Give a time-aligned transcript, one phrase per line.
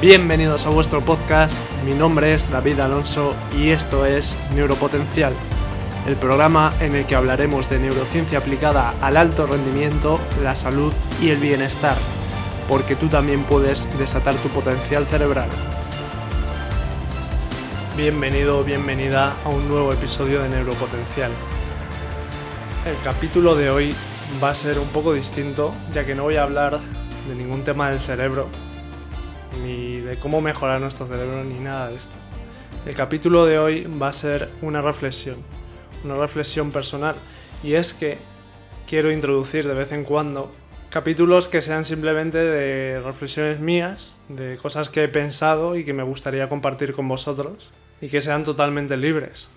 [0.00, 5.32] Bienvenidos a vuestro podcast, mi nombre es David Alonso y esto es Neuropotencial,
[6.06, 11.30] el programa en el que hablaremos de neurociencia aplicada al alto rendimiento, la salud y
[11.30, 11.96] el bienestar,
[12.68, 15.48] porque tú también puedes desatar tu potencial cerebral.
[17.96, 21.30] Bienvenido o bienvenida a un nuevo episodio de Neuropotencial.
[22.84, 23.94] El capítulo de hoy
[24.44, 26.80] va a ser un poco distinto, ya que no voy a hablar
[27.28, 28.50] de ningún tema del cerebro,
[29.66, 32.14] ni de cómo mejorar nuestro cerebro, ni nada de esto.
[32.86, 35.36] El capítulo de hoy va a ser una reflexión,
[36.04, 37.16] una reflexión personal,
[37.62, 38.18] y es que
[38.86, 40.52] quiero introducir de vez en cuando
[40.90, 46.04] capítulos que sean simplemente de reflexiones mías, de cosas que he pensado y que me
[46.04, 49.50] gustaría compartir con vosotros, y que sean totalmente libres.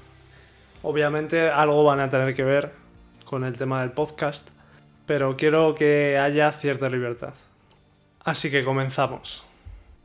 [0.81, 2.71] Obviamente algo van a tener que ver
[3.25, 4.49] con el tema del podcast,
[5.05, 7.33] pero quiero que haya cierta libertad.
[8.23, 9.48] Así que comenzamos.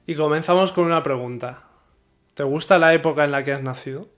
[0.07, 1.65] Y comenzamos con una pregunta.
[2.35, 4.11] ¿Te gusta la época en la que has nacido?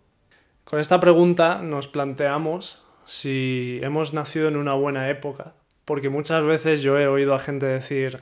[0.65, 6.83] Con esta pregunta nos planteamos si hemos nacido en una buena época, porque muchas veces
[6.83, 8.21] yo he oído a gente decir,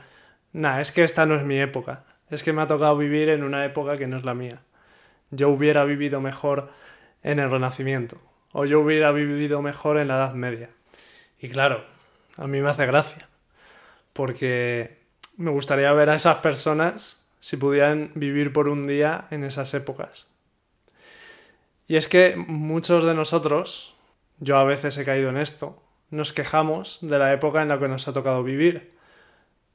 [0.53, 3.43] nah, es que esta no es mi época, es que me ha tocado vivir en
[3.43, 4.61] una época que no es la mía.
[5.31, 6.71] Yo hubiera vivido mejor
[7.23, 8.19] en el Renacimiento,
[8.53, 10.69] o yo hubiera vivido mejor en la Edad Media.
[11.39, 11.83] Y claro,
[12.37, 13.27] a mí me hace gracia,
[14.13, 15.01] porque
[15.39, 20.29] me gustaría ver a esas personas si pudieran vivir por un día en esas épocas.
[21.87, 23.97] Y es que muchos de nosotros,
[24.39, 25.79] yo a veces he caído en esto,
[26.09, 28.97] nos quejamos de la época en la que nos ha tocado vivir.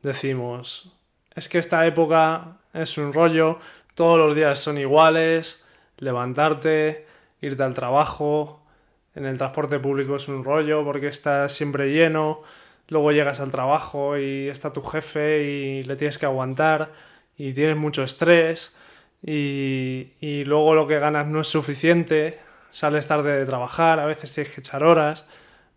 [0.01, 0.97] Decimos,
[1.35, 3.59] es que esta época es un rollo,
[3.93, 5.63] todos los días son iguales,
[5.97, 7.05] levantarte,
[7.39, 8.65] irte al trabajo,
[9.13, 12.41] en el transporte público es un rollo porque está siempre lleno,
[12.87, 16.91] luego llegas al trabajo y está tu jefe y le tienes que aguantar
[17.39, 18.75] y tienes mucho estrés
[19.23, 22.37] y, y luego lo que ganas no es suficiente,
[22.69, 25.25] sales tarde de trabajar, a veces tienes que echar horas,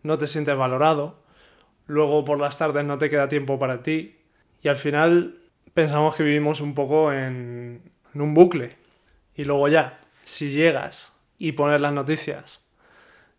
[0.02, 1.22] no te sientes valorado,
[1.86, 4.18] luego por las tardes no te queda tiempo para ti
[4.62, 5.38] y al final
[5.72, 7.80] pensamos que vivimos un poco en,
[8.14, 8.76] en un bucle.
[9.34, 12.66] Y luego ya, si llegas y pones las noticias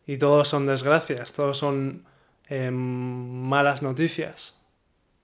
[0.06, 2.06] y todos son desgracias, todos son
[2.50, 4.60] eh, malas noticias,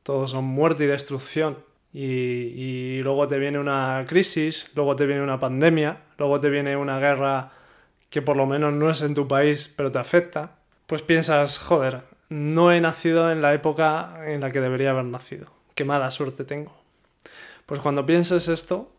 [0.04, 5.40] todos son muerte y destrucción, y, luego te viene una crisis, luego te viene una
[5.40, 7.52] pandemia, luego te viene una guerra
[8.10, 12.02] que por lo menos no es en tu país, pero te afecta, pues piensas, joder,
[12.30, 15.48] no he nacido en la época en la que debería haber nacido.
[15.76, 16.76] Qué mala suerte tengo.
[17.66, 18.92] Pues cuando pienses esto,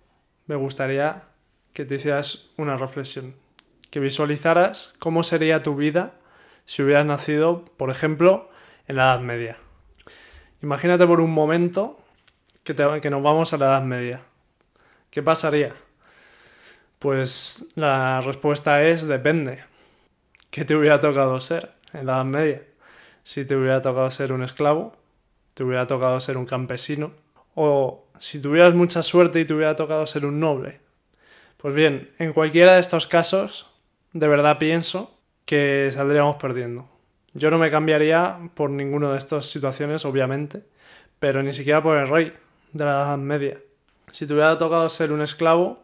[0.47, 1.25] me gustaría
[1.73, 3.35] que te hicieras una reflexión,
[3.91, 6.15] que visualizaras cómo sería tu vida
[6.65, 8.51] si hubieras nacido, por ejemplo,
[8.87, 9.57] en la Edad Media.
[10.63, 12.00] Imagínate por un momento
[12.75, 14.21] que, nos vamos a la Edad Media.
[15.11, 15.73] ¿Qué pasaría?
[16.99, 19.59] Pues la respuesta es depende.
[20.51, 22.63] ¿Qué te hubiera tocado ser en la Edad Media?
[23.25, 24.93] Si te hubiera tocado ser un esclavo,
[25.55, 27.13] te hubiera tocado ser un campesino,
[27.55, 30.81] o si tuvieras mucha suerte y te hubiera tocado ser un noble.
[31.57, 33.71] Pues bien, en cualquiera de estos casos,
[34.13, 36.89] de verdad pienso que saldríamos perdiendo.
[37.35, 40.65] Yo no me cambiaría por ninguna de estas situaciones, obviamente,
[41.19, 42.33] pero ni siquiera por el rey
[42.73, 43.59] de la Edad Media.
[44.11, 45.83] Si te hubiera tocado ser un esclavo,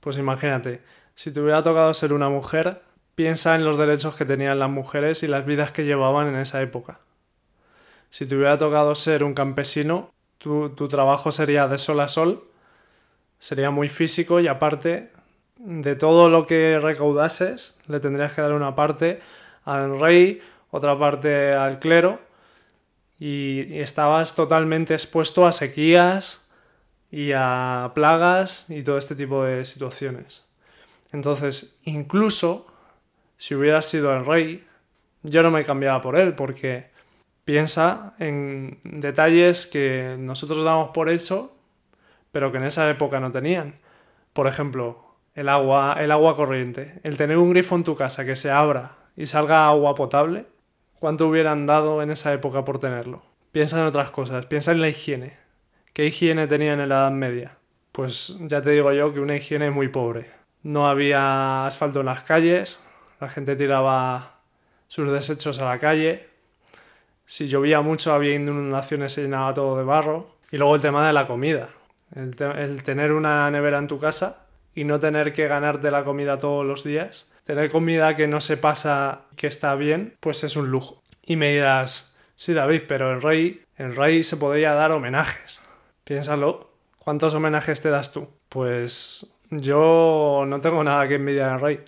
[0.00, 0.82] pues imagínate,
[1.14, 2.82] si te hubiera tocado ser una mujer,
[3.14, 6.60] piensa en los derechos que tenían las mujeres y las vidas que llevaban en esa
[6.62, 7.00] época.
[8.10, 12.44] Si te hubiera tocado ser un campesino, tu, tu trabajo sería de sol a sol,
[13.38, 15.10] sería muy físico y aparte
[15.58, 19.20] de todo lo que recaudases, le tendrías que dar una parte
[19.64, 22.18] al rey, otra parte al clero,
[23.24, 26.42] y, estabas totalmente expuesto a sequías
[27.10, 30.44] y a plagas y todo este tipo de situaciones.
[31.10, 32.66] Entonces, incluso
[33.38, 34.66] si hubieras sido el rey,
[35.22, 36.90] yo no me cambiaba por él, porque
[37.46, 41.56] piensa en detalles que nosotros damos por hecho,
[42.30, 43.78] pero que en esa época no tenían.
[44.34, 47.00] Por ejemplo, el agua, el agua corriente.
[47.04, 50.44] El tener un grifo en tu casa que se abra y salga agua potable,
[51.04, 53.22] ¿cuánto hubieran dado en esa época por tenerlo?
[53.52, 55.36] Piensa en otras cosas, piensa en la higiene.
[55.92, 57.58] ¿Qué higiene tenían en la Edad Media?
[57.92, 60.30] Pues ya te digo yo que una higiene muy pobre.
[60.62, 62.82] No había asfalto en las calles,
[63.20, 64.36] la gente tiraba
[64.88, 66.26] sus desechos a la calle.
[67.26, 70.38] Si llovía mucho había inundaciones, se llenaba todo de barro.
[70.50, 71.68] Y luego el tema de la comida.
[72.16, 76.38] El, el tener una nevera en tu casa y no tener que ganarte la comida
[76.38, 77.30] todos los días.
[77.44, 81.02] Tener comida que no se pasa, que está bien, pues es un lujo.
[81.24, 85.62] Y me dirás, sí David, pero el rey, el rey se podría dar homenajes.
[86.04, 86.74] Piénsalo,
[87.04, 88.28] ¿Cuántos homenajes te das tú?
[88.48, 91.80] Pues yo no tengo nada que envidiar al rey.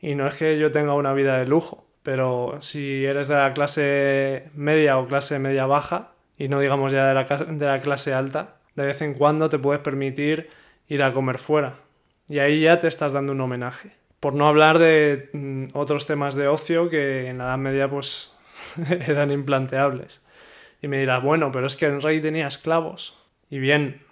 [0.00, 3.52] Y no es que yo tenga una vida de lujo, pero si eres de la
[3.52, 8.14] clase media o clase media baja, y no digamos ya de la, de la clase
[8.14, 10.48] alta, de vez en cuando te puedes permitir
[10.86, 11.74] ir a comer fuera.
[12.26, 13.92] Y ahí ya te estás dando un homenaje.
[14.20, 18.32] Por no hablar de mm, otros temas de ocio que en la Edad Media pues
[18.88, 20.22] eran implanteables.
[20.80, 23.14] Y me dirás, bueno, pero es que el rey tenía esclavos.
[23.50, 24.02] Y bien,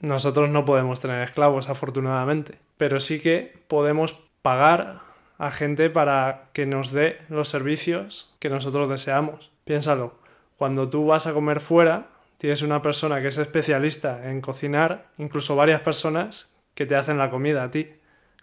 [0.00, 5.00] nosotros no podemos tener esclavos, afortunadamente, pero sí que podemos pagar
[5.38, 9.50] a gente para que nos dé los servicios que nosotros deseamos.
[9.64, 10.14] Piénsalo,
[10.56, 15.56] cuando tú vas a comer fuera, tienes una persona que es especialista en cocinar, incluso
[15.56, 17.88] varias personas que te hacen la comida a ti,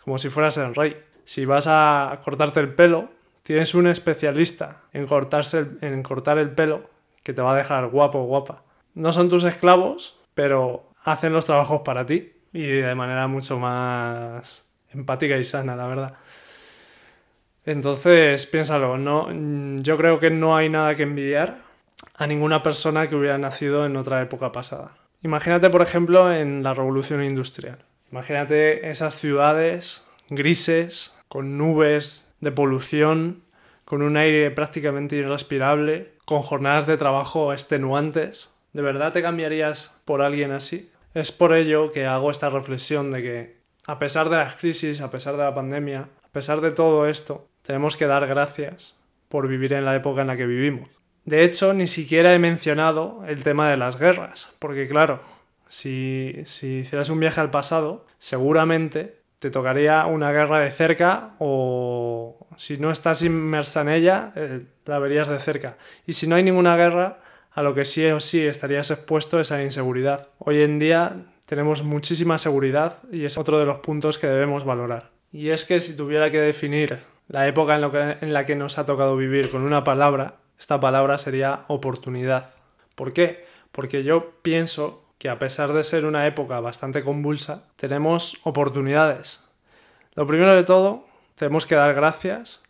[0.04, 0.98] como si fueras el rey.
[1.29, 3.07] Si vas a cortarte el pelo,
[3.43, 6.89] tienes un especialista en, cortarse en cortar el pelo
[7.23, 8.63] que te va a dejar guapo o guapa.
[8.95, 14.65] No son tus esclavos, pero hacen los trabajos para ti y de manera mucho más
[14.91, 16.15] empática y sana, la verdad.
[17.63, 19.27] Entonces, piénsalo, no,
[19.83, 21.59] yo creo que no hay nada que envidiar
[22.15, 24.97] a ninguna persona que hubiera nacido en otra época pasada.
[25.21, 27.85] Imagínate, por ejemplo, en la revolución industrial.
[28.11, 33.43] Imagínate esas ciudades grises, con nubes de polución,
[33.85, 38.53] con un aire prácticamente irrespirable, con jornadas de trabajo extenuantes.
[38.73, 40.91] ¿De verdad te cambiarías por alguien así?
[41.13, 45.09] Es por ello que hago esta reflexión de que, a pesar de las crisis, a
[45.09, 48.95] pesar de la pandemia, a pesar de todo esto, tenemos que dar gracias
[49.27, 50.89] por vivir en la época en la que vivimos.
[51.25, 55.21] De hecho, ni siquiera he mencionado el tema de las guerras, porque claro,
[55.67, 62.47] si, si hicieras un viaje al pasado, seguramente te tocaría una guerra de cerca o
[62.57, 65.77] si no estás inmersa en ella, eh, la verías de cerca.
[66.06, 67.19] Y si no hay ninguna guerra,
[67.51, 70.27] a lo que sí o sí estarías expuesto es a inseguridad.
[70.39, 75.12] Hoy en día tenemos muchísima seguridad y es otro de los puntos que debemos valorar.
[75.31, 78.85] Y es que si tuviera que definir la época en, en la que nos ha
[78.85, 82.50] tocado vivir con una palabra, esta palabra sería oportunidad.
[82.95, 83.45] ¿Por qué?
[83.71, 89.42] Porque yo pienso que a pesar de ser una época bastante convulsa, tenemos oportunidades.
[90.16, 91.06] Lo primero de todo,
[91.36, 92.63] tenemos que dar gracias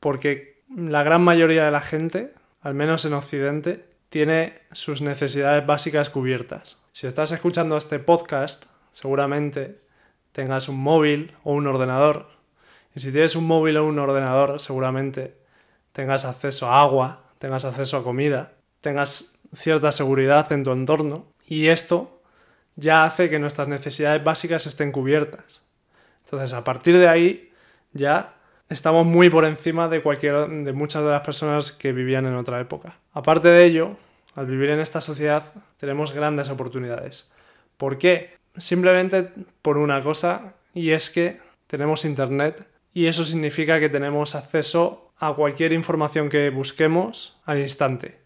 [0.00, 6.10] porque la gran mayoría de la gente, al menos en Occidente, tiene sus necesidades básicas
[6.10, 6.78] cubiertas.
[6.92, 9.80] Si estás escuchando este podcast, seguramente
[10.32, 12.28] tengas un móvil o un ordenador.
[12.94, 15.36] Y si tienes un móvil o un ordenador, seguramente
[15.92, 21.33] tengas acceso a agua, tengas acceso a comida, tengas cierta seguridad en tu entorno.
[21.46, 22.22] Y esto
[22.76, 25.62] ya hace que nuestras necesidades básicas estén cubiertas.
[26.24, 27.52] Entonces, a partir de ahí,
[27.92, 28.34] ya
[28.68, 32.60] estamos muy por encima de cualquier de muchas de las personas que vivían en otra
[32.60, 32.98] época.
[33.12, 33.96] Aparte de ello,
[34.34, 35.44] al vivir en esta sociedad
[35.78, 37.30] tenemos grandes oportunidades.
[37.76, 38.36] ¿Por qué?
[38.56, 39.30] Simplemente
[39.62, 45.32] por una cosa y es que tenemos internet y eso significa que tenemos acceso a
[45.32, 48.20] cualquier información que busquemos al instante.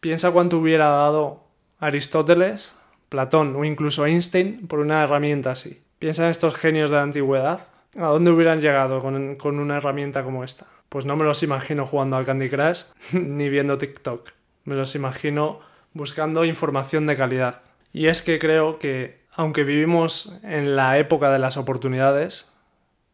[0.00, 1.47] Piensa cuánto hubiera dado
[1.78, 2.74] Aristóteles,
[3.08, 5.82] Platón o incluso Einstein por una herramienta así.
[5.98, 7.60] Piensa en estos genios de la antigüedad
[7.96, 10.66] ¿A dónde hubieran llegado con, una herramienta como esta?
[10.88, 12.82] Pues no me los imagino jugando al Candy Crush
[13.12, 14.30] ni viendo TikTok.
[14.64, 15.60] Me los imagino
[15.94, 17.62] buscando información de calidad.
[17.92, 22.46] Y es que creo que, aunque vivimos en la época de las oportunidades,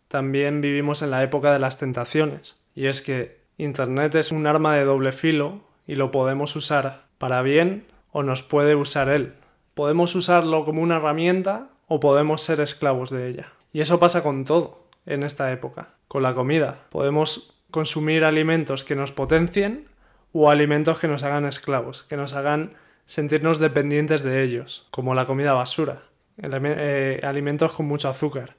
[0.09, 2.61] también vivimos en la época de las tentaciones.
[2.75, 7.43] Y es que Internet es un arma de doble filo y lo podemos usar para
[7.43, 9.35] bien o nos puede usar él.
[9.75, 13.49] Podemos usarlo como una herramienta o podemos ser esclavos de ella.
[13.73, 16.79] Y eso pasa con todo en esta época, con la comida.
[16.91, 19.89] Podemos consumir alimentos que nos potencien
[20.33, 25.27] o alimentos que nos hagan esclavos, que nos hagan sentirnos dependientes de ellos, como la
[25.27, 26.03] comida basura,
[26.41, 28.55] eh, alimentos con mucho azúcar.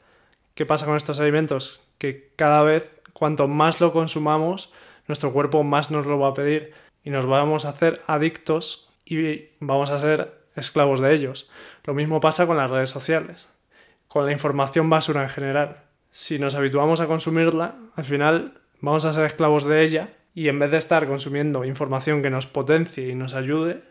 [0.53, 1.79] ¿Qué pasa con estos alimentos?
[1.97, 4.73] Que cada vez, cuanto más lo consumamos,
[5.07, 6.73] nuestro cuerpo más nos lo va a pedir
[7.05, 11.49] y nos vamos a hacer adictos y vamos a ser esclavos de ellos.
[11.83, 13.47] Lo mismo pasa con las redes sociales
[14.15, 15.83] con la información basura en general.
[16.09, 20.57] Si nos habituamos a consumirla, al final vamos a ser esclavos de ella y en
[20.57, 23.81] vez de estar consumiendo información que nos potencie y nos ayude,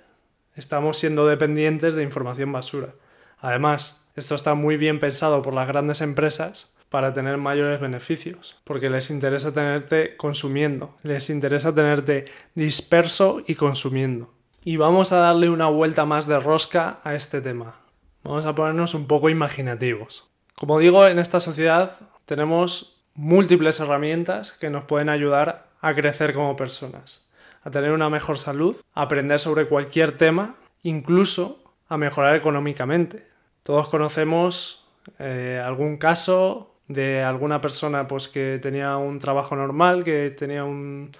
[0.54, 2.94] estamos siendo dependientes de información basura.
[3.38, 8.88] Además, esto está muy bien pensado por las grandes empresas para tener mayores beneficios, porque
[8.88, 14.32] les interesa tenerte consumiendo, les interesa tenerte disperso y consumiendo.
[14.66, 17.74] Y vamos a darle una vuelta más de rosca a este tema.
[18.22, 20.26] Vamos a ponernos un poco imaginativos.
[20.54, 21.92] Como digo, en esta sociedad
[22.24, 27.26] tenemos múltiples herramientas que nos pueden ayudar a crecer como personas,
[27.62, 33.28] a tener una mejor salud, a aprender sobre cualquier tema, incluso a mejorar económicamente.
[33.64, 34.86] Todos conocemos
[35.18, 41.10] eh, algún caso de alguna persona pues, que tenía un trabajo normal, que tenía un,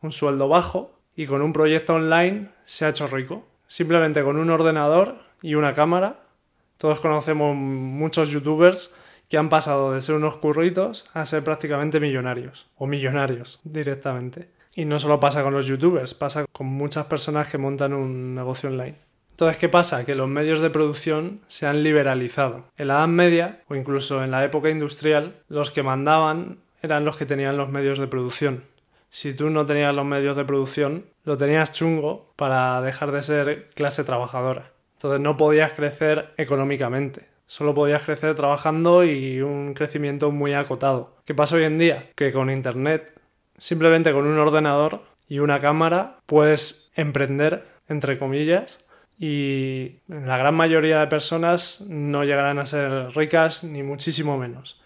[0.00, 3.44] un sueldo bajo y con un proyecto online se ha hecho rico.
[3.66, 6.20] Simplemente con un ordenador y una cámara.
[6.76, 8.94] Todos conocemos muchos youtubers
[9.28, 14.48] que han pasado de ser unos curritos a ser prácticamente millonarios o millonarios directamente.
[14.76, 18.68] Y no solo pasa con los youtubers, pasa con muchas personas que montan un negocio
[18.68, 18.94] online.
[19.32, 20.06] Entonces, ¿qué pasa?
[20.06, 22.66] Que los medios de producción se han liberalizado.
[22.76, 27.16] En la Edad Media, o incluso en la época industrial, los que mandaban eran los
[27.16, 28.62] que tenían los medios de producción.
[29.10, 33.70] Si tú no tenías los medios de producción, lo tenías chungo para dejar de ser
[33.74, 34.72] clase trabajadora.
[34.96, 37.28] Entonces no podías crecer económicamente.
[37.46, 41.16] Solo podías crecer trabajando y un crecimiento muy acotado.
[41.24, 42.10] ¿Qué pasa hoy en día?
[42.14, 43.18] Que con Internet,
[43.56, 48.84] simplemente con un ordenador y una cámara, puedes emprender, entre comillas,
[49.18, 54.80] y la gran mayoría de personas no llegarán a ser ricas ni muchísimo menos.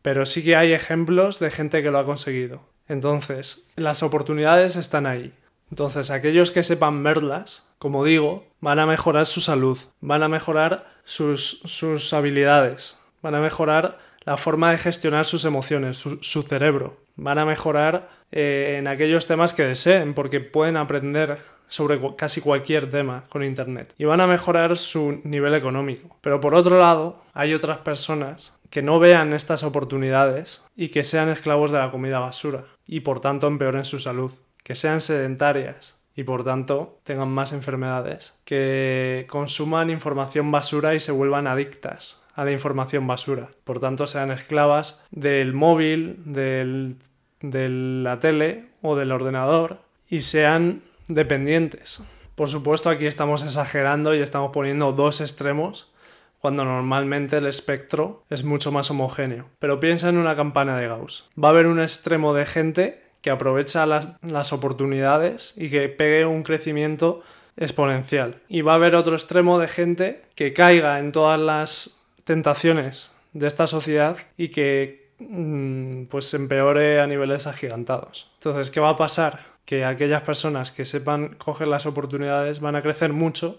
[0.00, 2.62] Pero sí que hay ejemplos de gente que lo ha conseguido.
[2.88, 5.32] Entonces, las oportunidades están ahí.
[5.70, 10.86] Entonces, aquellos que sepan verlas, como digo, van a mejorar su salud, van a mejorar
[11.04, 17.44] sus, habilidades, van a mejorar la forma de gestionar sus emociones, su, cerebro, van a
[17.44, 23.44] mejorar eh, en aquellos temas que deseen, porque pueden aprender sobre casi cualquier tema con
[23.44, 26.16] Internet y van a mejorar su nivel económico.
[26.20, 31.28] Pero por otro lado, hay otras personas que no vean estas oportunidades y que sean
[31.28, 34.32] esclavos de la comida basura y por tanto empeoren su salud,
[34.62, 41.12] que sean sedentarias y por tanto tengan más enfermedades, que consuman información basura y se
[41.12, 46.96] vuelvan adictas a la información basura, por tanto sean esclavas del móvil, del,
[47.40, 52.02] de la tele o del ordenador y sean dependientes.
[52.34, 55.92] Por supuesto aquí estamos exagerando y estamos poniendo dos extremos
[56.38, 59.46] cuando normalmente el espectro es mucho más homogéneo.
[59.58, 61.28] Pero piensa en una campana de Gauss.
[61.42, 66.42] Va a haber un extremo de gente que aprovecha las, oportunidades y que pegue un
[66.42, 67.22] crecimiento
[67.56, 68.40] exponencial.
[68.48, 73.46] Y va a haber otro extremo de gente que caiga en todas las tentaciones de
[73.46, 78.30] esta sociedad y que mm, pues empeore a niveles agigantados.
[78.34, 79.40] Entonces, ¿qué va a pasar?
[79.64, 83.58] Que aquellas personas que sepan coger las oportunidades van a crecer mucho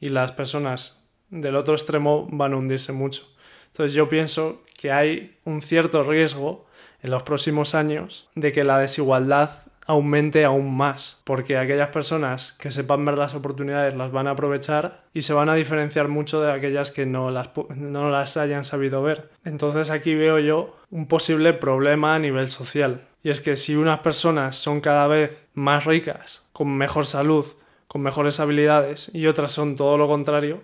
[0.00, 3.24] y las personas del otro extremo van a hundirse mucho.
[3.66, 6.66] Entonces yo pienso que hay un cierto riesgo
[7.02, 9.50] en los próximos años de que la desigualdad
[9.86, 15.04] aumente aún más, porque aquellas personas que sepan ver las oportunidades las van a aprovechar
[15.12, 19.02] y se van a diferenciar mucho de aquellas que no las, no las hayan sabido
[19.02, 19.30] ver.
[19.44, 24.00] Entonces aquí veo yo un posible problema a nivel social, y es que si unas
[24.00, 27.46] personas son cada vez más ricas, con mejor salud,
[27.86, 30.62] con mejores habilidades, y otras son todo lo contrario,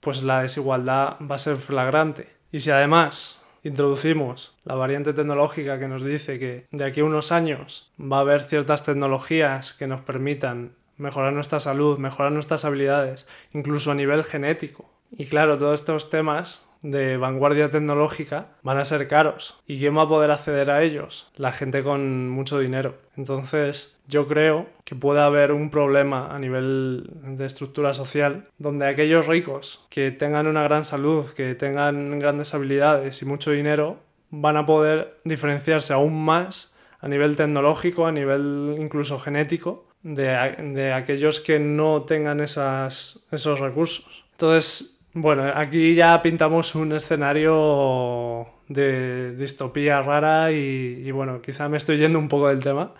[0.00, 2.28] pues la desigualdad va a ser flagrante.
[2.50, 7.32] Y si además introducimos la variante tecnológica que nos dice que de aquí a unos
[7.32, 13.26] años va a haber ciertas tecnologías que nos permitan mejorar nuestra salud, mejorar nuestras habilidades,
[13.52, 14.90] incluso a nivel genético.
[15.10, 19.56] Y claro, todos estos temas de vanguardia tecnológica van a ser caros.
[19.66, 21.30] ¿Y quién va a poder acceder a ellos?
[21.36, 22.96] La gente con mucho dinero.
[23.16, 29.26] Entonces, yo creo que puede haber un problema a nivel de estructura social donde aquellos
[29.26, 33.98] ricos que tengan una gran salud, que tengan grandes habilidades y mucho dinero,
[34.30, 41.40] van a poder diferenciarse aún más a nivel tecnológico, a nivel incluso genético, de, aquellos
[41.40, 44.24] que no tengan esos recursos.
[44.32, 51.96] Entonces, bueno, aquí ya pintamos un escenario de distopía rara y, bueno, quizá me estoy
[51.98, 52.94] yendo un poco del tema,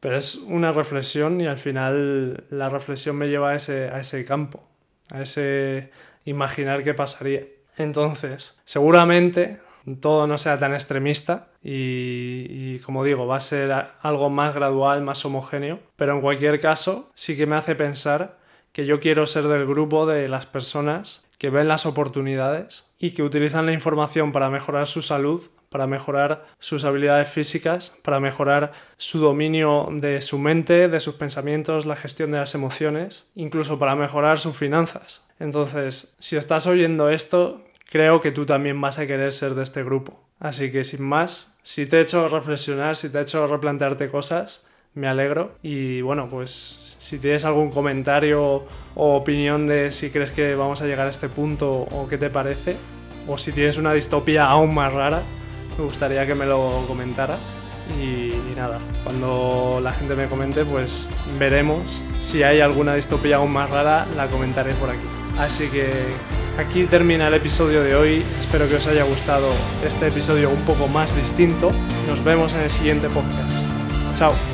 [0.00, 4.24] pero es una reflexión y al final la reflexión me lleva a ese, a ese
[4.24, 4.68] campo,
[5.12, 5.90] a ese
[6.24, 7.46] imaginar qué pasaría.
[7.76, 9.60] Entonces, seguramente
[10.00, 15.02] todo no sea tan extremista y, y, como digo, va a ser algo más gradual,
[15.02, 18.43] más homogéneo, pero en cualquier caso sí que me hace pensar
[18.74, 23.22] que yo quiero ser del grupo de las personas que ven las oportunidades y que
[23.22, 29.20] utilizan la información para mejorar su salud, para mejorar sus habilidades físicas, para mejorar su
[29.20, 34.40] dominio de su mente, de sus pensamientos, la gestión de las emociones, incluso para mejorar
[34.40, 35.24] sus finanzas.
[35.38, 39.84] Entonces, si estás oyendo esto, creo que tú también vas a querer ser de este
[39.84, 40.20] grupo.
[40.40, 44.62] Así que sin más, si te he hecho reflexionar, si te he hecho replantearte cosas,
[44.94, 45.52] me alegro.
[45.62, 50.86] Y bueno, pues si tienes algún comentario o opinión de si crees que vamos a
[50.86, 52.76] llegar a este punto o qué te parece,
[53.28, 55.22] o si tienes una distopía aún más rara,
[55.78, 57.54] me gustaría que me lo comentaras.
[58.00, 63.68] Y, nada, cuando la gente me comente, pues veremos si hay alguna distopía aún más
[63.68, 65.06] rara, la comentaré por aquí.
[65.38, 65.90] Así que
[66.58, 68.24] aquí termina el episodio de hoy.
[68.40, 69.48] Espero que os haya gustado
[69.84, 71.72] este episodio un poco más distinto.
[72.08, 73.68] Nos vemos en el siguiente podcast.
[74.14, 74.53] Chao.